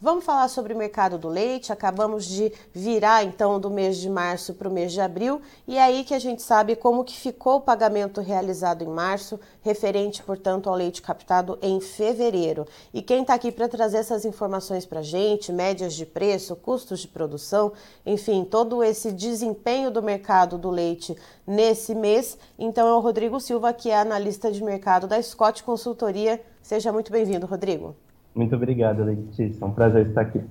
Vamos 0.00 0.24
falar 0.24 0.48
sobre 0.48 0.74
o 0.74 0.76
mercado 0.76 1.16
do 1.16 1.28
leite. 1.28 1.72
Acabamos 1.72 2.26
de 2.26 2.52
virar 2.72 3.24
então 3.24 3.60
do 3.60 3.70
mês 3.70 3.96
de 3.96 4.10
março 4.10 4.52
para 4.52 4.68
o 4.68 4.72
mês 4.72 4.92
de 4.92 5.00
abril 5.00 5.40
e 5.66 5.76
é 5.76 5.82
aí 5.82 6.04
que 6.04 6.12
a 6.12 6.18
gente 6.18 6.42
sabe 6.42 6.76
como 6.76 7.04
que 7.04 7.16
ficou 7.16 7.56
o 7.56 7.60
pagamento 7.60 8.20
realizado 8.20 8.82
em 8.82 8.88
março, 8.88 9.38
referente, 9.62 10.22
portanto, 10.22 10.68
ao 10.68 10.74
leite 10.74 11.00
captado 11.00 11.58
em 11.62 11.80
fevereiro. 11.80 12.66
E 12.92 13.00
quem 13.00 13.22
está 13.22 13.34
aqui 13.34 13.52
para 13.52 13.68
trazer 13.68 13.98
essas 13.98 14.24
informações 14.24 14.84
para 14.84 15.00
a 15.00 15.02
gente, 15.02 15.52
médias 15.52 15.94
de 15.94 16.04
preço, 16.04 16.56
custos 16.56 17.00
de 17.00 17.08
produção, 17.08 17.72
enfim, 18.04 18.44
todo 18.44 18.82
esse 18.82 19.12
desempenho 19.12 19.90
do 19.90 20.02
mercado 20.02 20.58
do 20.58 20.70
leite 20.70 21.16
nesse 21.46 21.94
mês, 21.94 22.36
então 22.58 22.86
é 22.88 22.94
o 22.94 23.00
Rodrigo 23.00 23.40
Silva, 23.40 23.72
que 23.72 23.90
é 23.90 23.98
analista 23.98 24.50
de 24.50 24.62
mercado 24.62 25.06
da 25.06 25.22
Scott 25.22 25.62
Consultoria. 25.62 26.42
Seja 26.60 26.92
muito 26.92 27.12
bem-vindo, 27.12 27.46
Rodrigo. 27.46 27.94
Muito 28.34 28.56
obrigado, 28.56 29.04
Letícia. 29.04 29.62
É 29.62 29.64
um 29.64 29.70
prazer 29.70 30.08
estar 30.08 30.22
aqui. 30.22 30.42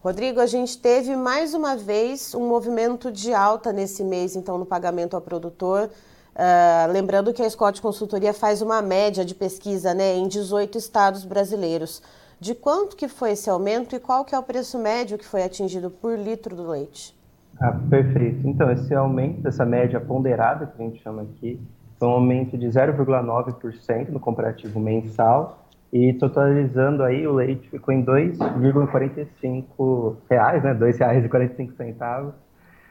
Rodrigo, 0.00 0.40
a 0.40 0.46
gente 0.46 0.78
teve 0.78 1.16
mais 1.16 1.54
uma 1.54 1.76
vez 1.76 2.34
um 2.34 2.46
movimento 2.46 3.10
de 3.10 3.32
alta 3.32 3.72
nesse 3.72 4.04
mês, 4.04 4.36
então, 4.36 4.58
no 4.58 4.66
pagamento 4.66 5.14
ao 5.14 5.20
produtor. 5.20 5.90
Uh, 6.34 6.92
lembrando 6.92 7.32
que 7.32 7.42
a 7.42 7.50
Scott 7.50 7.82
Consultoria 7.82 8.32
faz 8.32 8.62
uma 8.62 8.80
média 8.80 9.24
de 9.24 9.34
pesquisa 9.34 9.92
né, 9.92 10.14
em 10.14 10.28
18 10.28 10.78
estados 10.78 11.24
brasileiros. 11.24 12.00
De 12.38 12.54
quanto 12.54 12.94
que 12.94 13.08
foi 13.08 13.32
esse 13.32 13.50
aumento 13.50 13.96
e 13.96 13.98
qual 13.98 14.24
que 14.24 14.34
é 14.34 14.38
o 14.38 14.42
preço 14.42 14.78
médio 14.78 15.18
que 15.18 15.24
foi 15.24 15.42
atingido 15.42 15.90
por 15.90 16.16
litro 16.16 16.54
do 16.54 16.68
leite? 16.68 17.16
Ah, 17.60 17.72
perfeito. 17.90 18.46
Então, 18.46 18.70
esse 18.70 18.94
aumento, 18.94 19.48
essa 19.48 19.64
média 19.64 19.98
ponderada 19.98 20.66
que 20.66 20.80
a 20.80 20.84
gente 20.84 21.02
chama 21.02 21.22
aqui, 21.22 21.60
foi 21.98 22.06
um 22.06 22.12
aumento 22.12 22.56
de 22.56 22.66
0,9% 22.68 24.10
no 24.10 24.20
comparativo 24.20 24.78
mensal 24.78 25.67
e 25.92 26.12
totalizando 26.14 27.02
aí 27.02 27.26
o 27.26 27.32
leite 27.32 27.68
ficou 27.70 27.94
em 27.94 28.04
2,45 28.04 30.16
reais, 30.28 30.62
né? 30.62 30.72
R$ 30.72 30.78
2,45 30.78 32.32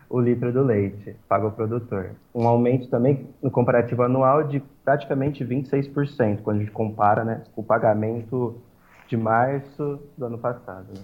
o 0.09 0.19
litro 0.19 0.51
do 0.53 0.63
leite 0.63 1.15
pago 1.27 1.47
ao 1.47 1.51
produtor. 1.51 2.11
Um 2.33 2.47
aumento 2.47 2.89
também 2.89 3.27
no 3.41 3.51
comparativo 3.51 4.03
anual 4.03 4.43
de 4.43 4.61
praticamente 4.83 5.43
26%, 5.43 6.41
quando 6.41 6.57
a 6.57 6.59
gente 6.61 6.71
compara 6.71 7.25
né, 7.25 7.43
o 7.55 7.63
pagamento 7.63 8.55
de 9.07 9.17
março 9.17 9.99
do 10.17 10.25
ano 10.25 10.37
passado. 10.37 10.87
Né? 10.93 11.01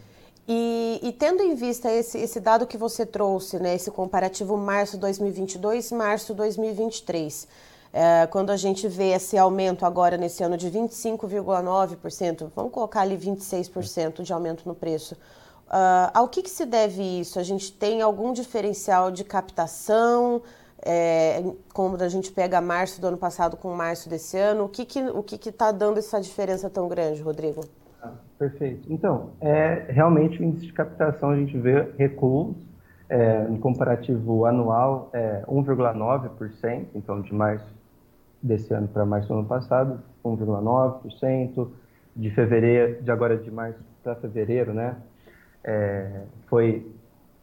E, 0.48 1.00
e, 1.02 1.12
tendo 1.14 1.42
em 1.42 1.56
vista 1.56 1.90
esse, 1.90 2.18
esse, 2.18 2.40
dado 2.40 2.68
que 2.68 2.78
você 2.78 3.06
trouxe, 3.06 3.60
né, 3.60 3.76
esse 3.76 3.90
comparativo 3.90 4.58
março 4.58 4.98
2022, 4.98 5.92
março 5.94 6.34
2023, 6.34 7.48
é, 7.94 8.26
quando 8.26 8.50
a 8.50 8.58
gente 8.58 8.88
vê 8.88 9.12
esse 9.12 9.38
aumento 9.38 9.86
agora 9.86 10.18
nesse 10.18 10.44
ano 10.44 10.58
de 10.58 10.68
25,9%, 10.68 12.50
vamos 12.56 12.72
colocar 12.72 13.02
ali 13.02 13.16
26% 13.16 14.24
de 14.24 14.34
aumento 14.34 14.68
no 14.68 14.74
preço, 14.74 15.14
uh, 15.68 16.10
ao 16.12 16.28
que, 16.28 16.42
que, 16.42 16.50
se 16.50 16.66
deve 16.66 17.04
isso? 17.04 17.38
A 17.38 17.44
gente 17.44 17.72
tem 17.72 18.02
algum 18.02 18.34
diferencial 18.34 19.12
de 19.12 19.24
captação? 19.24 20.42
É, 20.86 21.42
como 21.72 21.96
a 21.96 22.10
gente 22.10 22.30
pega 22.32 22.60
março 22.60 23.00
do 23.00 23.08
ano 23.08 23.18
passado 23.18 23.56
com 23.56 23.74
março 23.74 24.10
desse 24.10 24.38
ano, 24.38 24.66
o 24.66 24.70
que 24.70 24.84
que 24.84 25.02
o 25.02 25.24
que 25.24 25.48
está 25.48 25.72
dando 25.72 25.98
essa 25.98 26.20
diferença 26.20 26.70
tão 26.70 26.90
grande, 26.90 27.22
Rodrigo? 27.22 27.62
Ah, 28.02 28.12
perfeito. 28.38 28.92
Então, 28.92 29.30
é, 29.40 29.86
realmente 29.88 30.42
o 30.42 30.44
índice 30.44 30.66
de 30.66 30.74
captação 30.74 31.30
a 31.30 31.38
gente 31.38 31.58
vê 31.58 31.94
recuos 31.98 32.58
é, 33.08 33.44
no 33.44 33.60
comparativo 33.60 34.46
anual 34.46 35.10
é 35.14 35.44
1,9%, 35.48 36.88
então 36.96 37.22
de 37.22 37.34
março 37.34 37.83
desse 38.44 38.74
ano 38.74 38.88
para 38.88 39.06
março 39.06 39.30
do 39.30 39.36
ano 39.36 39.48
passado, 39.48 40.00
1,9%. 40.24 41.68
De 42.16 42.30
fevereiro, 42.30 43.02
de 43.02 43.10
agora 43.10 43.36
de 43.36 43.50
março 43.50 43.80
para 44.04 44.14
fevereiro, 44.14 44.72
né? 44.72 44.98
É, 45.64 46.22
foi, 46.46 46.86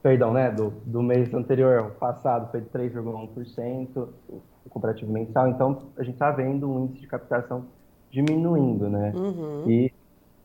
perdão, 0.00 0.32
né? 0.32 0.48
Do, 0.48 0.70
do 0.86 1.02
mês 1.02 1.34
anterior, 1.34 1.90
passado, 1.98 2.48
foi 2.52 2.60
de 2.60 2.68
3,1%, 2.68 4.08
o 4.28 4.40
comparativo 4.68 5.12
mensal. 5.12 5.48
Então, 5.48 5.86
a 5.96 6.04
gente 6.04 6.14
está 6.14 6.30
vendo 6.30 6.70
um 6.70 6.84
índice 6.84 7.00
de 7.00 7.08
captação 7.08 7.64
diminuindo, 8.12 8.88
né? 8.88 9.12
Uhum. 9.12 9.68
E 9.68 9.92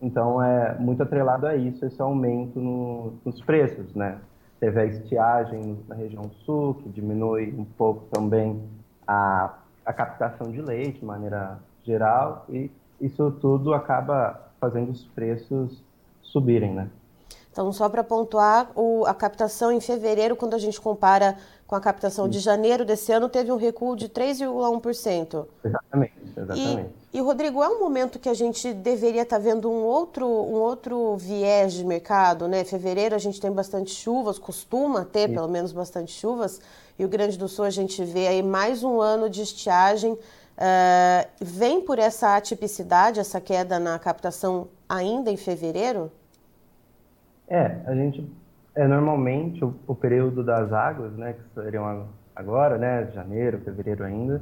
então 0.01 0.41
é 0.41 0.77
muito 0.77 1.01
atrelado 1.03 1.47
a 1.47 1.55
isso, 1.55 1.85
esse 1.85 2.01
aumento 2.01 2.59
no, 2.59 3.13
nos 3.23 3.41
preços, 3.41 3.93
né? 3.93 4.19
Teve 4.59 4.79
a 4.79 4.85
estiagem 4.85 5.77
na 5.87 5.95
região 5.95 6.29
sul, 6.45 6.75
que 6.75 6.89
diminui 6.89 7.53
um 7.57 7.65
pouco 7.65 8.05
também 8.11 8.61
a 9.07 9.59
a 9.85 9.93
captação 9.93 10.51
de 10.51 10.61
leite 10.61 10.99
de 10.99 11.05
maneira 11.05 11.59
geral 11.83 12.45
e 12.49 12.71
isso 12.99 13.31
tudo 13.41 13.73
acaba 13.73 14.49
fazendo 14.59 14.91
os 14.91 15.05
preços 15.05 15.83
subirem, 16.21 16.73
né? 16.73 16.89
Então, 17.55 17.71
só 17.71 17.87
para 17.87 18.03
pontuar, 18.03 18.69
o, 18.75 19.05
a 19.05 19.13
captação 19.13 19.71
em 19.71 19.79
fevereiro, 19.79 20.35
quando 20.35 20.55
a 20.55 20.57
gente 20.57 20.79
compara 20.81 21.37
com 21.65 21.73
a 21.73 21.79
captação 21.79 22.27
de 22.27 22.39
janeiro 22.39 22.83
desse 22.83 23.13
ano, 23.13 23.29
teve 23.29 23.49
um 23.49 23.55
recuo 23.55 23.95
de 23.95 24.09
3,1%. 24.09 25.45
Exatamente, 25.63 26.13
exatamente. 26.35 26.89
E, 27.13 27.17
e, 27.17 27.21
Rodrigo, 27.21 27.63
é 27.63 27.69
um 27.69 27.79
momento 27.79 28.19
que 28.19 28.27
a 28.27 28.33
gente 28.33 28.73
deveria 28.73 29.21
estar 29.21 29.37
tá 29.37 29.41
vendo 29.41 29.71
um 29.71 29.85
outro, 29.85 30.27
um 30.27 30.55
outro 30.55 31.15
viés 31.15 31.71
de 31.71 31.85
mercado, 31.85 32.45
né? 32.45 32.65
Fevereiro 32.65 33.15
a 33.15 33.19
gente 33.19 33.39
tem 33.39 33.49
bastante 33.49 33.91
chuvas, 33.91 34.37
costuma 34.37 35.05
ter 35.05 35.29
pelo 35.29 35.47
menos 35.47 35.71
bastante 35.71 36.11
chuvas. 36.11 36.59
Rio 36.97 37.09
Grande 37.09 37.37
do 37.37 37.47
Sul 37.47 37.65
a 37.65 37.69
gente 37.69 38.03
vê 38.05 38.27
aí 38.27 38.41
mais 38.41 38.81
um 38.81 39.01
ano 39.01 39.29
de 39.29 39.41
estiagem. 39.41 40.13
Uh, 40.13 41.27
vem 41.41 41.81
por 41.81 41.99
essa 41.99 42.37
atipicidade, 42.37 43.19
essa 43.19 43.41
queda 43.41 43.77
na 43.77 43.99
captação 43.99 44.69
ainda 44.87 45.29
em 45.29 45.35
fevereiro? 45.35 46.09
É, 47.49 47.81
a 47.85 47.93
gente 47.93 48.25
é 48.73 48.87
normalmente 48.87 49.63
o, 49.63 49.75
o 49.85 49.93
período 49.93 50.41
das 50.41 50.71
águas, 50.71 51.11
né, 51.17 51.33
que 51.33 51.61
seriam 51.61 52.07
agora, 52.33 52.77
né, 52.77 53.11
janeiro, 53.13 53.59
fevereiro 53.59 54.05
ainda, 54.05 54.41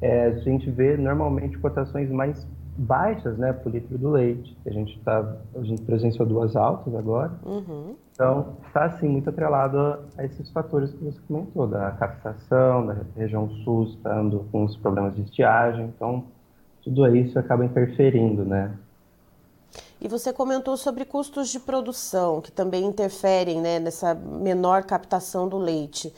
é, 0.00 0.26
a 0.26 0.38
gente 0.38 0.70
vê 0.70 0.96
normalmente 0.96 1.58
cotações 1.58 2.08
mais 2.10 2.46
baixas, 2.76 3.36
né, 3.36 3.52
por 3.52 3.72
litro 3.72 3.98
do 3.98 4.10
leite. 4.10 4.56
A 4.64 4.70
gente 4.70 5.00
tá, 5.00 5.36
a 5.56 5.62
gente 5.62 5.82
presenciou 5.82 6.26
duas 6.26 6.54
altas 6.54 6.94
agora. 6.94 7.32
Uhum. 7.44 7.96
Então, 8.18 8.56
está 8.66 8.86
assim 8.86 9.06
muito 9.06 9.30
atrelado 9.30 9.78
a, 9.78 10.00
a, 10.18 10.24
esses 10.24 10.50
fatores 10.50 10.90
que 10.90 11.04
você 11.04 11.20
comentou, 11.28 11.68
da 11.68 11.92
captação, 11.92 12.84
da 12.84 12.96
região 13.16 13.48
sul 13.62 13.84
estando 13.84 14.44
com 14.50 14.64
os 14.64 14.76
problemas 14.76 15.14
de 15.14 15.22
estiagem. 15.22 15.84
Então, 15.84 16.24
tudo 16.82 17.06
isso 17.14 17.38
acaba 17.38 17.64
interferindo, 17.64 18.44
né? 18.44 18.76
E 20.00 20.08
você 20.08 20.32
comentou 20.32 20.76
sobre 20.76 21.04
custos 21.04 21.48
de 21.48 21.60
produção, 21.60 22.40
que 22.40 22.50
também 22.50 22.84
interferem 22.86 23.60
né, 23.60 23.78
nessa 23.78 24.16
menor 24.16 24.82
captação 24.82 25.46
do 25.46 25.56
leite. 25.56 26.12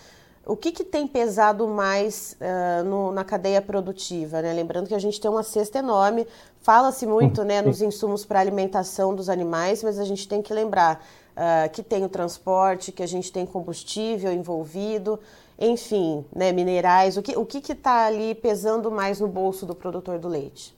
O 0.47 0.57
que, 0.57 0.73
que 0.73 0.85
tem 0.85 1.07
pesado 1.07 1.69
mais 1.69 2.35
uh, 2.41 2.83
no, 2.83 3.13
na 3.13 3.25
cadeia 3.25 3.61
produtiva? 3.61 4.41
Né? 4.41 4.55
Lembrando 4.55 4.89
que 4.89 4.95
a 4.95 4.99
gente 4.99 5.21
tem 5.21 5.31
uma 5.31 5.43
cesta 5.43 5.79
enorme, 5.79 6.27
fala-se 6.63 7.07
muito 7.07 7.45
né, 7.45 7.61
nos 7.61 7.83
insumos 7.83 8.25
para 8.25 8.41
alimentação 8.41 9.15
dos 9.15 9.29
animais, 9.29 9.83
mas 9.83 9.99
a 9.99 10.05
gente 10.05 10.27
tem 10.27 10.41
que 10.41 10.55
lembrar 10.55 11.05
uh, 11.41 11.71
que 11.71 11.83
tem 11.83 12.05
o 12.05 12.09
transporte, 12.09 12.93
que 12.93 13.03
a 13.03 13.07
gente 13.07 13.33
tem 13.33 13.47
combustível 13.47 14.31
envolvido, 14.31 15.19
enfim, 15.59 16.25
né, 16.35 16.53
minerais. 16.53 17.17
O 17.17 17.23
que 17.23 17.37
o 17.37 17.47
está 17.73 18.07
ali 18.07 18.35
pesando 18.35 18.91
mais 18.91 19.21
no 19.21 19.27
bolso 19.27 19.65
do 19.65 19.75
produtor 19.75 20.19
do 20.19 20.29
leite? 20.29 20.77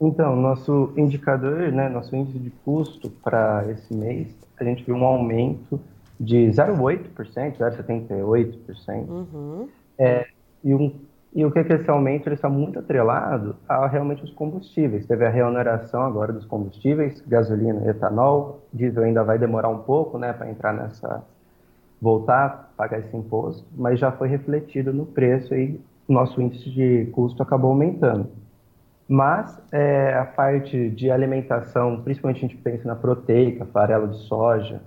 Então, 0.00 0.36
nosso 0.36 0.92
indicador, 0.96 1.72
né, 1.72 1.88
nosso 1.88 2.14
índice 2.14 2.38
de 2.38 2.50
custo 2.64 3.08
para 3.08 3.64
esse 3.70 3.94
mês, 3.94 4.28
a 4.58 4.64
gente 4.64 4.84
viu 4.84 4.96
um 4.96 5.04
aumento 5.04 5.80
de 6.18 6.48
0,8%, 6.48 7.56
0,78%. 7.56 9.08
Uhum. 9.08 9.68
É, 9.98 10.26
e, 10.62 10.74
um, 10.74 10.92
e 11.34 11.44
o 11.46 11.50
que 11.50 11.60
é 11.60 11.64
que 11.64 11.72
esse 11.72 11.90
aumento 11.90 12.28
ele 12.28 12.34
está 12.34 12.48
muito 12.48 12.78
atrelado 12.78 13.56
a 13.66 13.86
realmente 13.86 14.22
os 14.22 14.30
combustíveis. 14.32 15.06
Teve 15.06 15.24
a 15.24 15.30
reoneração 15.30 16.02
agora 16.02 16.32
dos 16.32 16.44
combustíveis, 16.44 17.22
gasolina, 17.26 17.88
etanol, 17.88 18.60
diesel 18.72 19.04
ainda 19.04 19.24
vai 19.24 19.38
demorar 19.38 19.70
um 19.70 19.78
pouco, 19.78 20.18
né, 20.18 20.32
para 20.32 20.50
entrar 20.50 20.72
nessa 20.74 21.24
voltar 22.00 22.44
a 22.44 22.48
pagar 22.76 22.98
esse 22.98 23.16
imposto, 23.16 23.64
mas 23.76 23.98
já 24.00 24.10
foi 24.10 24.26
refletido 24.26 24.92
no 24.92 25.06
preço 25.06 25.54
e 25.54 25.80
nosso 26.08 26.42
índice 26.42 26.68
de 26.68 27.06
custo 27.12 27.42
acabou 27.42 27.70
aumentando. 27.70 28.28
Mas 29.08 29.56
é, 29.70 30.14
a 30.14 30.24
parte 30.24 30.90
de 30.90 31.10
alimentação, 31.12 32.02
principalmente 32.02 32.38
a 32.38 32.48
gente 32.48 32.56
pensa 32.56 32.88
na 32.88 32.96
proteica, 32.96 33.64
farelo 33.66 34.08
de 34.08 34.16
soja 34.26 34.80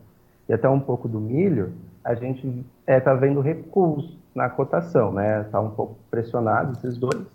e 0.50 0.54
até 0.54 0.68
um 0.68 0.80
pouco 0.80 1.08
do 1.08 1.20
milho, 1.20 1.72
a 2.04 2.14
gente 2.16 2.46
está 2.82 2.94
é, 2.94 3.00
tá 3.00 3.14
vendo 3.14 3.40
recuos 3.40 4.18
na 4.36 4.50
cotação, 4.50 5.14
né? 5.14 5.42
Está 5.42 5.62
um 5.62 5.72
pouco 5.72 5.96
pressionado 6.12 6.74
esses 6.74 6.98
dois. 6.98 7.26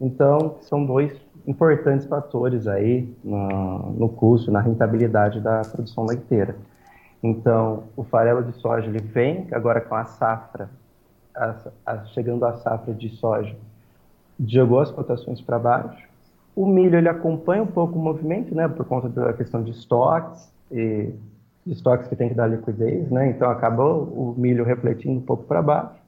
Então, 0.00 0.56
são 0.60 0.84
dois 0.84 1.12
importantes 1.46 2.06
fatores 2.06 2.66
aí 2.66 3.08
no, 3.24 3.92
no 3.92 4.08
custo, 4.08 4.50
na 4.50 4.60
rentabilidade 4.60 5.40
da 5.40 5.62
produção 5.62 6.04
leiteira. 6.04 6.56
Então, 7.22 7.84
o 7.96 8.04
farelo 8.04 8.42
de 8.42 8.52
soja 8.60 8.86
ele 8.86 9.00
vem 9.00 9.48
agora 9.50 9.80
com 9.80 9.94
a 9.94 10.04
safra, 10.04 10.68
a, 11.34 11.54
a, 11.86 12.04
chegando 12.06 12.44
a 12.44 12.54
safra 12.54 12.92
de 12.92 13.08
soja 13.08 13.56
jogou 14.46 14.80
as 14.80 14.90
cotações 14.90 15.40
para 15.40 15.58
baixo. 15.58 16.06
O 16.54 16.66
milho 16.66 16.96
ele 16.96 17.08
acompanha 17.08 17.62
um 17.62 17.66
pouco 17.66 17.98
o 17.98 18.02
movimento, 18.02 18.54
né, 18.54 18.68
por 18.68 18.84
conta 18.84 19.08
da 19.08 19.32
questão 19.32 19.62
de 19.62 19.70
estoques 19.70 20.52
e 20.70 21.12
de 21.66 21.72
estoques 21.72 22.08
que 22.08 22.16
tem 22.16 22.28
que 22.28 22.34
dar 22.34 22.46
liquidez, 22.46 23.10
né? 23.10 23.30
Então 23.30 23.50
acabou 23.50 24.02
o 24.02 24.34
milho 24.36 24.64
refletindo 24.64 25.18
um 25.18 25.22
pouco 25.22 25.44
para 25.44 25.62
baixo. 25.62 26.03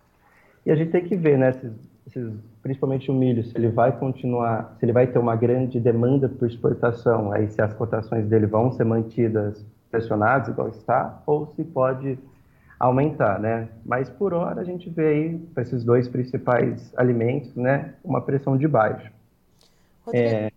E 0.67 0.73
a 0.73 0.75
gente 0.75 0.91
tem 0.91 1.05
que 1.05 1.15
ver, 1.15 1.39
né, 1.39 1.51
esses, 1.51 1.73
esses, 2.09 2.33
principalmente 2.61 3.09
o 3.09 3.15
milho, 3.15 3.45
se 3.45 3.57
ele 3.57 3.69
vai 3.69 3.97
continuar, 3.97 4.75
se 4.79 4.85
ele 4.85 4.93
vai 4.93 5.07
ter 5.07 5.21
uma 5.21 5.37
grande 5.37 5.79
demanda 5.79 6.29
por 6.29 6.49
exportação, 6.49 7.31
aí 7.31 7.49
se 7.49 7.63
as 7.63 7.73
cotações 7.73 8.27
dele 8.27 8.47
vão 8.47 8.73
ser 8.73 8.85
mantidas 8.85 9.65
pressionadas 9.93 10.49
igual 10.49 10.69
está, 10.69 11.23
ou 11.25 11.47
se 11.55 11.63
pode 11.63 12.19
aumentar, 12.81 13.39
né? 13.39 13.69
Mas 13.85 14.11
por 14.11 14.35
hora 14.35 14.61
a 14.61 14.65
gente 14.65 14.91
vê 14.91 15.07
aí 15.07 15.39
para 15.55 15.63
esses 15.63 15.85
dois 15.85 16.09
principais 16.09 16.93
alimentos, 16.97 17.55
né, 17.55 17.95
uma 18.03 18.21
pressão 18.21 18.59
de 18.59 18.67
baixo. 18.67 19.09
Rodrigo, 20.05 20.29
é... 20.29 20.51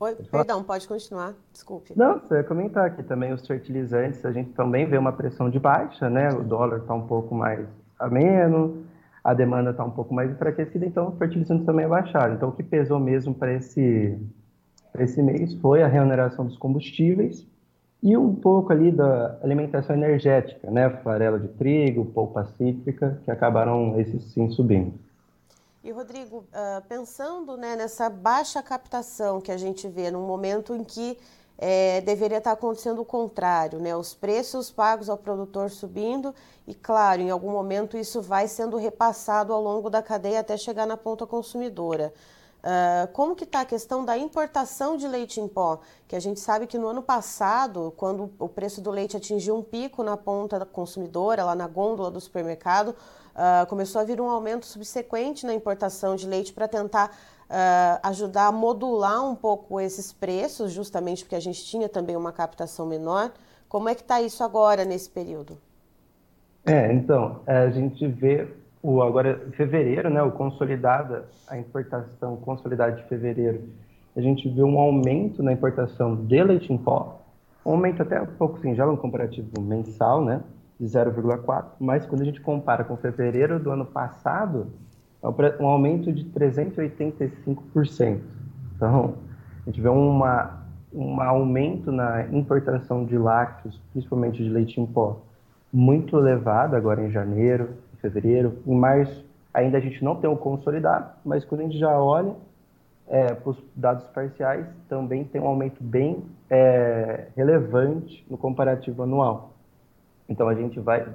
Oi, 0.00 0.14
perdão, 0.30 0.62
pode 0.62 0.86
continuar, 0.86 1.34
desculpe. 1.52 1.92
Não, 1.96 2.20
você 2.20 2.36
ia 2.36 2.44
comentar 2.44 2.86
aqui 2.86 3.02
também 3.02 3.32
os 3.32 3.44
fertilizantes, 3.44 4.24
a 4.24 4.30
gente 4.30 4.50
também 4.52 4.86
vê 4.86 4.96
uma 4.96 5.12
pressão 5.12 5.50
de 5.50 5.58
baixa, 5.58 6.08
né? 6.08 6.28
O 6.28 6.44
dólar 6.44 6.78
está 6.78 6.94
um 6.94 7.08
pouco 7.08 7.34
mais 7.34 7.66
ameno, 7.98 8.84
a 9.28 9.34
demanda 9.34 9.72
está 9.72 9.84
um 9.84 9.90
pouco 9.90 10.14
mais 10.14 10.30
enfraquecida, 10.30 10.86
então 10.86 11.10
os 11.10 11.18
fertilizantes 11.18 11.66
também 11.66 11.86
baixaram. 11.86 12.34
Então 12.34 12.48
o 12.48 12.52
que 12.52 12.62
pesou 12.62 12.98
mesmo 12.98 13.34
para 13.34 13.52
esse, 13.52 14.18
esse 14.98 15.22
mês 15.22 15.52
foi 15.56 15.82
a 15.82 15.86
remuneração 15.86 16.46
dos 16.46 16.56
combustíveis 16.56 17.46
e 18.02 18.16
um 18.16 18.34
pouco 18.34 18.72
ali 18.72 18.90
da 18.90 19.38
alimentação 19.42 19.94
energética, 19.94 20.70
né? 20.70 20.88
Farela 21.04 21.38
de 21.38 21.48
trigo, 21.48 22.06
polpa 22.06 22.46
cítrica, 22.56 23.20
que 23.22 23.30
acabaram 23.30 24.00
esses 24.00 24.22
sim 24.32 24.48
subindo. 24.48 24.94
E 25.84 25.90
Rodrigo, 25.90 26.38
uh, 26.38 26.82
pensando 26.88 27.54
né, 27.58 27.76
nessa 27.76 28.08
baixa 28.08 28.62
captação 28.62 29.42
que 29.42 29.52
a 29.52 29.58
gente 29.58 29.86
vê 29.88 30.10
num 30.10 30.26
momento 30.26 30.74
em 30.74 30.82
que 30.82 31.18
é, 31.58 32.00
deveria 32.02 32.38
estar 32.38 32.52
acontecendo 32.52 33.00
o 33.00 33.04
contrário, 33.04 33.80
né? 33.80 33.96
Os 33.96 34.14
preços 34.14 34.70
pagos 34.70 35.10
ao 35.10 35.18
produtor 35.18 35.70
subindo 35.70 36.32
e, 36.66 36.72
claro, 36.72 37.20
em 37.20 37.30
algum 37.30 37.50
momento 37.50 37.98
isso 37.98 38.22
vai 38.22 38.46
sendo 38.46 38.76
repassado 38.76 39.52
ao 39.52 39.60
longo 39.60 39.90
da 39.90 40.00
cadeia 40.00 40.38
até 40.38 40.56
chegar 40.56 40.86
na 40.86 40.96
ponta 40.96 41.26
consumidora. 41.26 42.14
Uh, 42.58 43.06
como 43.12 43.36
que 43.36 43.44
está 43.44 43.60
a 43.60 43.64
questão 43.64 44.04
da 44.04 44.18
importação 44.18 44.96
de 44.96 45.06
leite 45.06 45.40
em 45.40 45.48
pó? 45.48 45.80
Que 46.06 46.16
a 46.16 46.20
gente 46.20 46.40
sabe 46.40 46.66
que 46.66 46.76
no 46.76 46.88
ano 46.88 47.02
passado, 47.02 47.92
quando 47.96 48.30
o 48.38 48.48
preço 48.48 48.80
do 48.80 48.90
leite 48.90 49.16
atingiu 49.16 49.56
um 49.56 49.62
pico 49.62 50.02
na 50.02 50.16
ponta 50.16 50.64
consumidora, 50.66 51.44
lá 51.44 51.54
na 51.54 51.68
gôndola 51.68 52.10
do 52.10 52.20
supermercado, 52.20 52.88
uh, 52.88 53.66
começou 53.68 54.00
a 54.00 54.04
vir 54.04 54.20
um 54.20 54.28
aumento 54.28 54.66
subsequente 54.66 55.46
na 55.46 55.54
importação 55.54 56.16
de 56.16 56.26
leite 56.26 56.52
para 56.52 56.66
tentar 56.66 57.16
uh, 57.48 58.00
ajudar 58.02 58.46
a 58.46 58.52
modular 58.52 59.24
um 59.24 59.34
pouco 59.34 59.80
esses 59.80 60.12
preços, 60.12 60.72
justamente 60.72 61.24
porque 61.24 61.36
a 61.36 61.40
gente 61.40 61.64
tinha 61.64 61.88
também 61.88 62.16
uma 62.16 62.32
captação 62.32 62.86
menor. 62.86 63.32
Como 63.68 63.88
é 63.88 63.94
que 63.94 64.02
está 64.02 64.20
isso 64.20 64.42
agora 64.42 64.84
nesse 64.84 65.10
período? 65.10 65.58
É, 66.66 66.92
então, 66.92 67.40
é, 67.46 67.58
a 67.58 67.70
gente 67.70 68.06
vê 68.06 68.46
o 68.82 69.02
agora 69.02 69.48
fevereiro, 69.56 70.10
né, 70.10 70.22
o 70.22 70.30
consolidada, 70.30 71.28
a 71.48 71.58
importação 71.58 72.36
consolidada 72.36 72.92
de 72.92 73.08
fevereiro, 73.08 73.68
a 74.16 74.20
gente 74.20 74.48
vê 74.48 74.62
um 74.62 74.78
aumento 74.78 75.42
na 75.42 75.52
importação 75.52 76.14
de 76.14 76.42
leite 76.42 76.72
em 76.72 76.78
pó, 76.78 77.20
um 77.64 77.72
aumento 77.72 78.02
até 78.02 78.20
um 78.20 78.26
pouco 78.26 78.58
singelo, 78.60 78.92
um 78.92 78.96
comparativo 78.96 79.60
mensal, 79.60 80.24
né, 80.24 80.42
de 80.78 80.86
0,4, 80.86 81.64
mas 81.80 82.06
quando 82.06 82.22
a 82.22 82.24
gente 82.24 82.40
compara 82.40 82.84
com 82.84 82.96
fevereiro 82.96 83.58
do 83.58 83.70
ano 83.70 83.84
passado, 83.84 84.68
um 85.60 85.66
aumento 85.66 86.12
de 86.12 86.24
385%. 86.24 88.20
Então, 88.76 89.14
a 89.62 89.70
gente 89.70 89.80
vê 89.80 89.88
uma, 89.88 90.62
um 90.92 91.20
aumento 91.20 91.90
na 91.90 92.26
importação 92.28 93.04
de 93.04 93.18
lácteos, 93.18 93.80
principalmente 93.92 94.42
de 94.42 94.48
leite 94.48 94.80
em 94.80 94.86
pó, 94.86 95.20
muito 95.72 96.16
elevado 96.16 96.76
agora 96.76 97.04
em 97.04 97.10
janeiro, 97.10 97.70
em 97.94 97.96
fevereiro. 97.96 98.58
Em 98.66 98.74
março, 98.74 99.24
ainda 99.52 99.78
a 99.78 99.80
gente 99.80 100.02
não 100.04 100.16
tem 100.16 100.30
o 100.30 100.36
consolidado, 100.36 101.10
mas 101.24 101.44
quando 101.44 101.62
a 101.62 101.64
gente 101.64 101.78
já 101.78 102.00
olha 102.00 102.34
é, 103.08 103.34
para 103.34 103.50
os 103.50 103.58
dados 103.74 104.06
parciais, 104.08 104.66
também 104.88 105.24
tem 105.24 105.40
um 105.40 105.46
aumento 105.46 105.82
bem 105.82 106.22
é, 106.48 107.28
relevante 107.36 108.24
no 108.30 108.38
comparativo 108.38 109.02
anual. 109.02 109.54
Então 110.28 110.48
a 110.48 110.54
gente 110.54 110.78
vai 110.78 111.06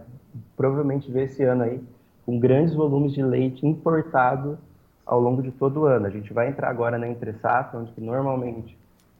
provavelmente 0.57 1.11
ver 1.11 1.25
esse 1.25 1.43
ano 1.43 1.63
aí 1.63 1.81
com 2.25 2.39
grandes 2.39 2.73
volumes 2.73 3.13
de 3.13 3.21
leite 3.21 3.65
importado 3.65 4.57
ao 5.05 5.19
longo 5.19 5.41
de 5.41 5.51
todo 5.51 5.81
o 5.81 5.85
ano. 5.85 6.05
A 6.05 6.09
gente 6.09 6.33
vai 6.33 6.49
entrar 6.49 6.69
agora 6.69 6.97
na 6.97 7.07
entre 7.07 7.33
safra, 7.33 7.79
onde 7.79 7.91
normalmente 7.97 8.77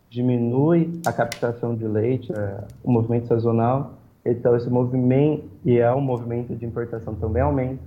diminui 0.10 1.02
a 1.06 1.12
captação 1.12 1.76
de 1.76 1.86
leite, 1.86 2.32
é, 2.32 2.64
o 2.84 2.92
movimento 2.92 3.28
sazonal. 3.28 3.94
Então 4.26 4.56
esse 4.56 4.70
movimento 4.70 5.44
e 5.66 5.78
é 5.80 5.92
um 5.94 6.00
movimento 6.00 6.56
de 6.56 6.66
importação 6.66 7.16
também 7.16 7.42
aumenta. 7.42 7.82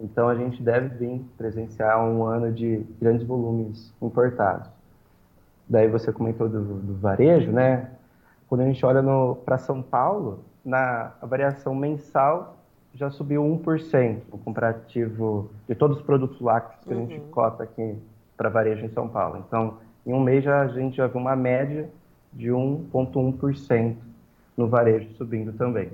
Então 0.00 0.28
a 0.28 0.34
gente 0.34 0.62
deve 0.62 0.88
vir 0.88 1.20
presenciar 1.36 2.02
um 2.02 2.24
ano 2.24 2.52
de 2.52 2.84
grandes 3.00 3.26
volumes 3.26 3.92
importados. 4.00 4.68
Daí 5.68 5.88
você 5.88 6.12
comentou 6.12 6.48
do, 6.48 6.60
do 6.60 6.94
varejo, 6.94 7.50
né? 7.50 7.90
Quando 8.48 8.62
a 8.62 8.64
gente 8.64 8.84
olha 8.84 9.02
para 9.44 9.58
São 9.58 9.82
Paulo, 9.82 10.40
na 10.64 11.12
variação 11.22 11.74
mensal 11.74 12.59
já 12.94 13.10
subiu 13.10 13.42
1% 13.42 14.20
no 14.30 14.38
comparativo 14.38 15.50
de 15.68 15.74
todos 15.74 15.98
os 15.98 16.02
produtos 16.02 16.40
lácteos 16.40 16.84
que 16.84 16.94
uhum. 16.94 17.04
a 17.04 17.06
gente 17.06 17.20
uhum. 17.20 17.30
cota 17.30 17.62
aqui 17.62 17.96
para 18.36 18.48
varejo 18.48 18.84
em 18.84 18.90
São 18.90 19.08
Paulo. 19.08 19.44
Então, 19.46 19.78
em 20.06 20.12
um 20.12 20.20
mês 20.20 20.44
já, 20.44 20.62
a 20.62 20.68
gente 20.68 20.96
já 20.96 21.06
viu 21.06 21.20
uma 21.20 21.36
média 21.36 21.90
de 22.32 22.48
1,1% 22.48 23.96
no 24.56 24.68
varejo 24.68 25.14
subindo 25.16 25.52
também. 25.52 25.90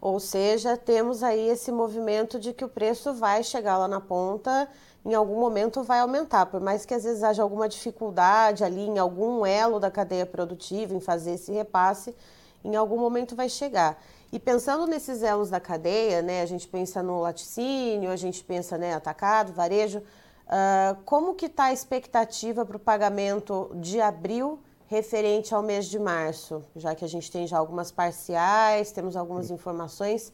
Ou 0.00 0.20
seja, 0.20 0.76
temos 0.76 1.22
aí 1.22 1.48
esse 1.48 1.72
movimento 1.72 2.38
de 2.38 2.52
que 2.52 2.64
o 2.64 2.68
preço 2.68 3.14
vai 3.14 3.42
chegar 3.42 3.78
lá 3.78 3.88
na 3.88 4.00
ponta, 4.00 4.68
em 5.04 5.14
algum 5.14 5.40
momento 5.40 5.82
vai 5.82 6.00
aumentar, 6.00 6.46
por 6.46 6.60
mais 6.60 6.84
que 6.84 6.94
às 6.94 7.04
vezes 7.04 7.22
haja 7.22 7.42
alguma 7.42 7.68
dificuldade 7.68 8.64
ali 8.64 8.82
em 8.82 8.98
algum 8.98 9.46
elo 9.46 9.80
da 9.80 9.90
cadeia 9.90 10.26
produtiva 10.26 10.94
em 10.94 11.00
fazer 11.00 11.32
esse 11.32 11.52
repasse, 11.52 12.14
em 12.62 12.76
algum 12.76 12.98
momento 12.98 13.34
vai 13.34 13.48
chegar. 13.48 13.98
E 14.34 14.38
pensando 14.40 14.84
nesses 14.84 15.22
elos 15.22 15.48
da 15.48 15.60
cadeia, 15.60 16.20
né, 16.20 16.42
a 16.42 16.46
gente 16.46 16.66
pensa 16.66 17.00
no 17.00 17.20
laticínio, 17.20 18.10
a 18.10 18.16
gente 18.16 18.42
pensa 18.42 18.76
né, 18.76 18.92
atacado, 18.92 19.52
varejo, 19.52 20.00
uh, 20.00 21.00
como 21.04 21.36
que 21.36 21.46
está 21.46 21.66
a 21.66 21.72
expectativa 21.72 22.66
para 22.66 22.76
o 22.76 22.80
pagamento 22.80 23.70
de 23.76 24.00
abril 24.00 24.58
referente 24.88 25.54
ao 25.54 25.62
mês 25.62 25.86
de 25.86 26.00
março? 26.00 26.64
Já 26.74 26.96
que 26.96 27.04
a 27.04 27.08
gente 27.08 27.30
tem 27.30 27.46
já 27.46 27.58
algumas 27.58 27.92
parciais, 27.92 28.90
temos 28.90 29.16
algumas 29.16 29.52
informações, 29.52 30.32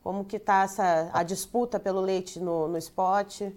como 0.00 0.24
que 0.24 0.36
está 0.36 0.64
a 1.12 1.24
disputa 1.24 1.80
pelo 1.80 2.00
leite 2.00 2.38
no, 2.38 2.68
no 2.68 2.78
spot? 2.78 3.52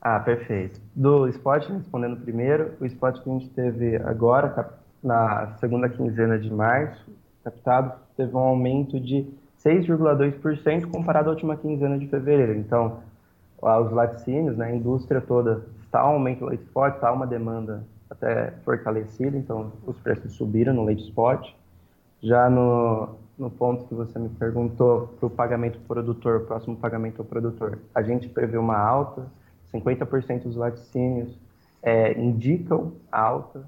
Ah, 0.00 0.20
perfeito. 0.20 0.80
Do 0.96 1.28
spot, 1.28 1.68
respondendo 1.68 2.16
primeiro, 2.18 2.78
o 2.80 2.86
spot 2.86 3.22
que 3.22 3.28
a 3.28 3.32
gente 3.34 3.50
teve 3.50 3.96
agora, 3.96 4.78
na 5.02 5.54
segunda 5.58 5.86
quinzena 5.86 6.38
de 6.38 6.50
março, 6.50 7.04
captado 7.44 8.07
teve 8.18 8.34
um 8.34 8.40
aumento 8.40 8.98
de 8.98 9.24
6,2% 9.64 10.90
comparado 10.90 11.28
à 11.28 11.32
última 11.32 11.56
quinzena 11.56 11.96
de 11.96 12.08
fevereiro. 12.08 12.58
Então, 12.58 12.98
os 13.62 13.92
laticínios, 13.92 14.56
né, 14.56 14.66
a 14.66 14.74
indústria 14.74 15.20
toda 15.20 15.64
está 15.84 16.04
um 16.04 16.14
aumento 16.14 16.40
do 16.40 16.46
leite 16.46 16.64
spot, 16.64 16.94
está 16.94 17.12
uma 17.12 17.26
demanda 17.26 17.84
até 18.10 18.50
fortalecida, 18.64 19.36
então 19.36 19.72
os 19.86 19.96
preços 20.00 20.32
subiram 20.32 20.74
no 20.74 20.84
leite 20.84 21.04
spot. 21.04 21.48
Já 22.20 22.50
no, 22.50 23.10
no 23.38 23.50
ponto 23.50 23.84
que 23.84 23.94
você 23.94 24.18
me 24.18 24.28
perguntou 24.30 25.14
para 25.18 25.26
o 25.26 25.30
pagamento 25.30 25.78
produtor, 25.86 26.40
próximo 26.40 26.76
pagamento 26.76 27.20
ao 27.20 27.24
produtor, 27.24 27.78
a 27.94 28.02
gente 28.02 28.28
prevê 28.28 28.58
uma 28.58 28.76
alta, 28.76 29.26
50% 29.72 30.42
dos 30.42 30.56
laticínios 30.56 31.38
é, 31.80 32.18
indicam 32.18 32.92
alta, 33.12 33.64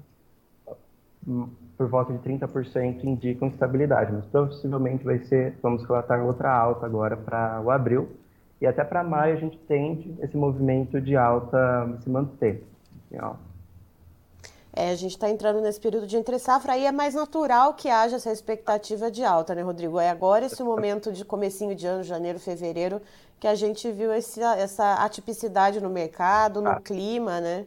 por 1.77 1.87
volta 1.87 2.13
de 2.13 2.19
30% 2.19 3.03
indicam 3.03 3.47
estabilidade, 3.47 4.11
mas 4.11 4.25
possivelmente 4.25 5.03
vai 5.03 5.19
ser, 5.19 5.57
vamos 5.61 5.83
relatar 5.83 6.23
outra 6.23 6.51
alta 6.51 6.85
agora 6.85 7.17
para 7.17 7.61
o 7.61 7.71
abril, 7.71 8.09
e 8.59 8.67
até 8.67 8.83
para 8.83 9.03
maio 9.03 9.35
a 9.35 9.39
gente 9.39 9.57
tende 9.59 10.15
esse 10.21 10.37
movimento 10.37 11.01
de 11.01 11.15
alta 11.15 11.97
se 12.03 12.09
manter. 12.09 12.63
É, 14.73 14.91
a 14.91 14.95
gente 14.95 15.11
está 15.11 15.29
entrando 15.29 15.59
nesse 15.59 15.81
período 15.81 16.07
de 16.07 16.15
entre 16.15 16.39
safra, 16.39 16.73
aí 16.73 16.85
é 16.85 16.91
mais 16.91 17.13
natural 17.13 17.73
que 17.73 17.89
haja 17.89 18.15
essa 18.15 18.31
expectativa 18.31 19.11
de 19.11 19.23
alta, 19.23 19.53
né, 19.53 19.61
Rodrigo? 19.61 19.99
É 19.99 20.09
agora 20.09 20.45
esse 20.45 20.63
momento 20.63 21.11
de 21.11 21.25
comecinho 21.25 21.75
de 21.75 21.85
ano, 21.85 22.03
janeiro, 22.03 22.39
fevereiro, 22.39 23.01
que 23.39 23.47
a 23.47 23.55
gente 23.55 23.91
viu 23.91 24.13
esse, 24.13 24.41
essa 24.41 25.03
atipicidade 25.03 25.81
no 25.81 25.89
mercado, 25.89 26.61
no 26.61 26.69
ah. 26.69 26.79
clima, 26.79 27.41
né? 27.41 27.65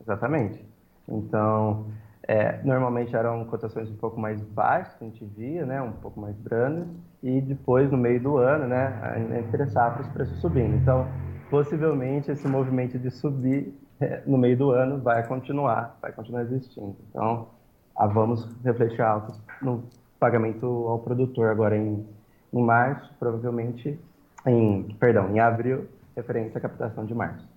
Exatamente. 0.00 0.64
Então, 1.06 1.86
é, 2.26 2.60
normalmente 2.64 3.14
eram 3.14 3.44
cotações 3.44 3.90
um 3.90 3.96
pouco 3.96 4.18
mais 4.18 4.40
baixas 4.40 4.94
que 4.94 5.04
a 5.04 5.08
gente 5.08 5.24
via, 5.24 5.66
né, 5.66 5.82
um 5.82 5.92
pouco 5.92 6.20
mais 6.20 6.36
brandas, 6.36 6.86
e 7.22 7.40
depois, 7.40 7.90
no 7.90 7.98
meio 7.98 8.20
do 8.20 8.38
ano, 8.38 8.66
né, 8.66 8.98
a 9.02 9.18
entre 9.38 9.62
os 9.62 10.08
preços 10.08 10.38
subindo. 10.40 10.74
Então, 10.76 11.06
possivelmente 11.50 12.30
esse 12.30 12.48
movimento 12.48 12.98
de 12.98 13.10
subir 13.10 13.74
é, 14.00 14.22
no 14.26 14.38
meio 14.38 14.56
do 14.56 14.70
ano 14.70 15.00
vai 15.00 15.26
continuar, 15.26 15.98
vai 16.00 16.12
continuar 16.12 16.42
existindo. 16.42 16.96
Então, 17.10 17.48
ah, 17.96 18.06
vamos 18.06 18.48
refletir 18.64 19.02
altos 19.02 19.40
no 19.60 19.84
pagamento 20.18 20.66
ao 20.66 20.98
produtor 20.98 21.48
agora 21.50 21.76
em, 21.76 22.06
em 22.52 22.62
março, 22.62 23.14
provavelmente 23.18 23.98
em, 24.46 24.82
perdão, 24.98 25.30
em 25.30 25.40
abril, 25.40 25.86
referente 26.16 26.56
à 26.56 26.60
captação 26.60 27.04
de 27.04 27.14
março. 27.14 27.53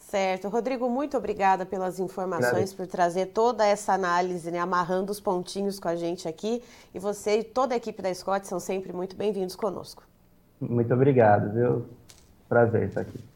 Certo. 0.00 0.48
Rodrigo, 0.48 0.88
muito 0.88 1.16
obrigada 1.16 1.64
pelas 1.64 2.00
informações, 2.00 2.72
por 2.72 2.86
trazer 2.86 3.26
toda 3.26 3.64
essa 3.64 3.92
análise, 3.92 4.50
né, 4.50 4.58
amarrando 4.58 5.12
os 5.12 5.20
pontinhos 5.20 5.78
com 5.78 5.88
a 5.88 5.94
gente 5.94 6.26
aqui. 6.26 6.62
E 6.92 6.98
você 6.98 7.38
e 7.38 7.44
toda 7.44 7.74
a 7.74 7.76
equipe 7.76 8.02
da 8.02 8.12
Scott 8.12 8.48
são 8.48 8.58
sempre 8.58 8.92
muito 8.92 9.14
bem-vindos 9.14 9.54
conosco. 9.54 10.02
Muito 10.60 10.92
obrigado, 10.92 11.52
viu? 11.52 11.86
Prazer 12.48 12.88
estar 12.88 13.02
aqui. 13.02 13.29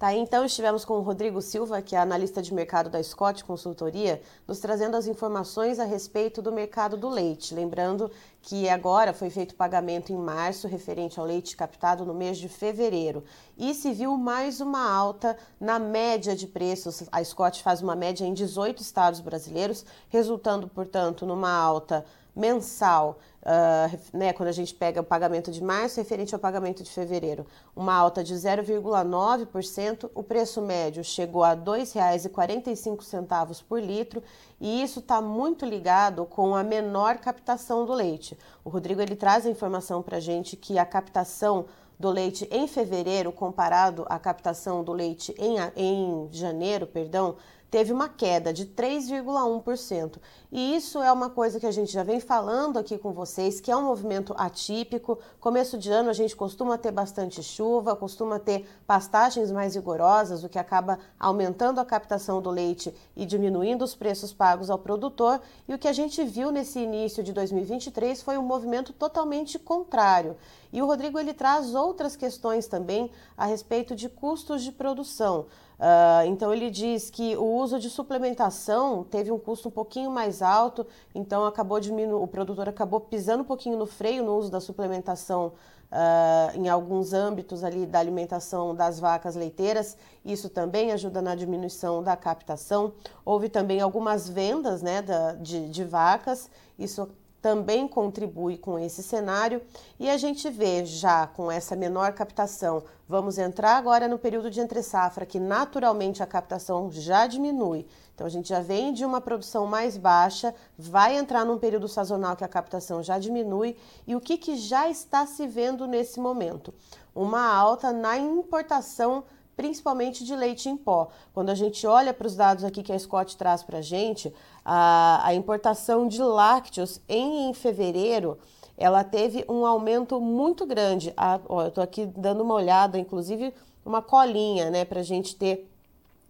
Tá, 0.00 0.14
então 0.14 0.46
estivemos 0.46 0.82
com 0.82 0.94
o 0.94 1.02
Rodrigo 1.02 1.42
Silva, 1.42 1.82
que 1.82 1.94
é 1.94 1.98
analista 1.98 2.40
de 2.40 2.54
mercado 2.54 2.88
da 2.88 3.02
Scott 3.02 3.44
Consultoria, 3.44 4.22
nos 4.48 4.58
trazendo 4.58 4.96
as 4.96 5.06
informações 5.06 5.78
a 5.78 5.84
respeito 5.84 6.40
do 6.40 6.50
mercado 6.50 6.96
do 6.96 7.06
leite. 7.06 7.54
Lembrando 7.54 8.10
que 8.40 8.66
agora 8.66 9.12
foi 9.12 9.28
feito 9.28 9.54
pagamento 9.54 10.10
em 10.10 10.16
março 10.16 10.66
referente 10.66 11.20
ao 11.20 11.26
leite 11.26 11.54
captado 11.54 12.06
no 12.06 12.14
mês 12.14 12.38
de 12.38 12.48
fevereiro 12.48 13.22
e 13.58 13.74
se 13.74 13.92
viu 13.92 14.16
mais 14.16 14.62
uma 14.62 14.90
alta 14.90 15.36
na 15.60 15.78
média 15.78 16.34
de 16.34 16.46
preços. 16.46 17.02
A 17.12 17.22
Scott 17.22 17.62
faz 17.62 17.82
uma 17.82 17.94
média 17.94 18.24
em 18.24 18.32
18 18.32 18.80
estados 18.80 19.20
brasileiros, 19.20 19.84
resultando, 20.08 20.66
portanto, 20.66 21.26
numa 21.26 21.52
alta 21.52 22.06
mensal, 22.34 23.18
uh, 23.42 24.16
né, 24.16 24.32
quando 24.32 24.48
a 24.48 24.52
gente 24.52 24.74
pega 24.74 25.00
o 25.00 25.04
pagamento 25.04 25.50
de 25.50 25.62
março 25.62 25.98
referente 25.98 26.34
ao 26.34 26.40
pagamento 26.40 26.82
de 26.82 26.90
fevereiro, 26.90 27.46
uma 27.74 27.94
alta 27.94 28.24
de 28.24 28.34
0,9%, 28.34 30.10
o 30.14 30.22
preço 30.22 30.62
médio 30.62 31.04
chegou 31.04 31.44
a 31.44 31.50
R$ 31.50 31.60
2,45 31.60 33.62
por 33.64 33.80
litro 33.80 34.22
e 34.60 34.82
isso 34.82 35.00
está 35.00 35.20
muito 35.20 35.64
ligado 35.64 36.24
com 36.26 36.54
a 36.54 36.62
menor 36.62 37.18
captação 37.18 37.84
do 37.84 37.92
leite. 37.92 38.38
O 38.64 38.70
Rodrigo 38.70 39.00
ele 39.00 39.16
traz 39.16 39.46
a 39.46 39.50
informação 39.50 40.02
para 40.02 40.18
a 40.18 40.20
gente 40.20 40.56
que 40.56 40.78
a 40.78 40.84
captação 40.84 41.66
do 42.00 42.08
leite 42.08 42.48
em 42.50 42.66
fevereiro, 42.66 43.30
comparado 43.30 44.06
à 44.08 44.18
captação 44.18 44.82
do 44.82 44.90
leite 44.90 45.34
em, 45.38 45.56
em 45.76 46.28
janeiro, 46.32 46.86
perdão, 46.86 47.36
teve 47.70 47.92
uma 47.92 48.08
queda 48.08 48.52
de 48.52 48.66
3,1%. 48.66 50.18
E 50.50 50.74
isso 50.74 51.00
é 51.00 51.12
uma 51.12 51.30
coisa 51.30 51.60
que 51.60 51.66
a 51.66 51.70
gente 51.70 51.92
já 51.92 52.02
vem 52.02 52.18
falando 52.18 52.78
aqui 52.78 52.98
com 52.98 53.12
vocês, 53.12 53.60
que 53.60 53.70
é 53.70 53.76
um 53.76 53.84
movimento 53.84 54.34
atípico. 54.36 55.18
Começo 55.38 55.78
de 55.78 55.90
ano 55.90 56.10
a 56.10 56.12
gente 56.12 56.34
costuma 56.34 56.76
ter 56.76 56.90
bastante 56.90 57.42
chuva, 57.42 57.94
costuma 57.94 58.40
ter 58.40 58.66
pastagens 58.86 59.52
mais 59.52 59.76
rigorosas, 59.76 60.42
o 60.42 60.48
que 60.48 60.58
acaba 60.58 60.98
aumentando 61.18 61.80
a 61.80 61.84
captação 61.84 62.42
do 62.42 62.50
leite 62.50 62.92
e 63.14 63.24
diminuindo 63.24 63.84
os 63.84 63.94
preços 63.94 64.32
pagos 64.32 64.68
ao 64.68 64.78
produtor. 64.78 65.40
E 65.68 65.74
o 65.74 65.78
que 65.78 65.86
a 65.86 65.92
gente 65.92 66.24
viu 66.24 66.50
nesse 66.50 66.80
início 66.80 67.22
de 67.22 67.32
2023 67.32 68.20
foi 68.20 68.36
um 68.36 68.42
movimento 68.42 68.92
totalmente 68.92 69.56
contrário. 69.58 70.36
E 70.72 70.82
o 70.82 70.86
Rodrigo 70.86 71.18
ele 71.18 71.34
traz 71.34 71.74
outras 71.74 72.16
questões 72.16 72.66
também 72.66 73.10
a 73.36 73.46
respeito 73.46 73.94
de 73.94 74.08
custos 74.08 74.62
de 74.62 74.72
produção. 74.72 75.46
Uh, 75.80 76.26
então 76.26 76.52
ele 76.52 76.70
diz 76.70 77.08
que 77.08 77.34
o 77.38 77.44
uso 77.54 77.80
de 77.80 77.88
suplementação 77.88 79.02
teve 79.02 79.32
um 79.32 79.38
custo 79.38 79.68
um 79.68 79.70
pouquinho 79.70 80.10
mais 80.10 80.42
alto, 80.42 80.86
então 81.14 81.46
acabou 81.46 81.80
diminu 81.80 82.22
o 82.22 82.28
produtor 82.28 82.68
acabou 82.68 83.00
pisando 83.00 83.44
um 83.44 83.46
pouquinho 83.46 83.78
no 83.78 83.86
freio 83.86 84.22
no 84.22 84.36
uso 84.36 84.50
da 84.50 84.60
suplementação 84.60 85.54
uh, 85.90 86.54
em 86.54 86.68
alguns 86.68 87.14
âmbitos 87.14 87.64
ali 87.64 87.86
da 87.86 87.98
alimentação 87.98 88.74
das 88.74 89.00
vacas 89.00 89.34
leiteiras. 89.34 89.96
Isso 90.22 90.50
também 90.50 90.92
ajuda 90.92 91.22
na 91.22 91.34
diminuição 91.34 92.02
da 92.02 92.14
captação. 92.14 92.92
Houve 93.24 93.48
também 93.48 93.80
algumas 93.80 94.28
vendas 94.28 94.82
né, 94.82 95.00
da, 95.00 95.32
de, 95.32 95.66
de 95.66 95.84
vacas, 95.84 96.50
isso 96.78 97.08
também 97.40 97.88
contribui 97.88 98.58
com 98.58 98.78
esse 98.78 99.02
cenário 99.02 99.62
e 99.98 100.10
a 100.10 100.16
gente 100.16 100.48
vê 100.50 100.84
já 100.84 101.26
com 101.26 101.50
essa 101.50 101.74
menor 101.74 102.12
captação. 102.12 102.82
Vamos 103.08 103.38
entrar 103.38 103.76
agora 103.76 104.06
no 104.06 104.18
período 104.18 104.50
de 104.50 104.60
entre 104.60 104.82
safra, 104.82 105.26
que 105.26 105.40
naturalmente 105.40 106.22
a 106.22 106.26
captação 106.26 106.90
já 106.92 107.26
diminui. 107.26 107.86
Então 108.14 108.26
a 108.26 108.30
gente 108.30 108.50
já 108.50 108.60
vem 108.60 108.92
de 108.92 109.04
uma 109.04 109.20
produção 109.20 109.66
mais 109.66 109.96
baixa, 109.96 110.54
vai 110.78 111.16
entrar 111.16 111.44
num 111.44 111.58
período 111.58 111.88
sazonal 111.88 112.36
que 112.36 112.44
a 112.44 112.48
captação 112.48 113.02
já 113.02 113.18
diminui. 113.18 113.76
E 114.06 114.14
o 114.14 114.20
que, 114.20 114.36
que 114.36 114.56
já 114.56 114.88
está 114.90 115.26
se 115.26 115.46
vendo 115.46 115.86
nesse 115.86 116.20
momento? 116.20 116.74
Uma 117.14 117.52
alta 117.52 117.92
na 117.92 118.18
importação 118.18 119.24
principalmente 119.60 120.24
de 120.24 120.34
leite 120.34 120.70
em 120.70 120.76
pó. 120.76 121.08
Quando 121.34 121.50
a 121.50 121.54
gente 121.54 121.86
olha 121.86 122.14
para 122.14 122.26
os 122.26 122.34
dados 122.34 122.64
aqui 122.64 122.82
que 122.82 122.94
a 122.94 122.98
Scott 122.98 123.36
traz 123.36 123.62
para 123.62 123.76
a 123.78 123.82
gente, 123.82 124.32
a 124.64 125.34
importação 125.34 126.08
de 126.08 126.22
lácteos 126.22 126.98
em, 127.06 127.52
fevereiro 127.52 128.38
ela 128.78 129.04
teve 129.04 129.44
um 129.46 129.66
aumento 129.66 130.18
muito 130.18 130.64
grande. 130.64 131.12
Ah, 131.14 131.38
ó, 131.46 131.64
eu 131.64 131.68
estou 131.68 131.84
aqui 131.84 132.06
dando 132.06 132.42
uma 132.42 132.54
olhada, 132.54 132.98
inclusive 132.98 133.52
uma 133.84 134.00
colinha, 134.00 134.70
né, 134.70 134.86
para 134.86 135.00
a 135.00 135.02
gente 135.02 135.36
ter 135.36 135.70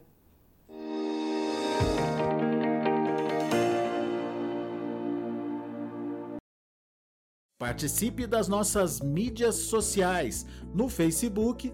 Participe 7.60 8.28
das 8.28 8.50
nossas 8.50 9.00
mídias 9.00 9.56
sociais 9.56 10.46
no 10.74 10.90
Facebook 10.90 11.74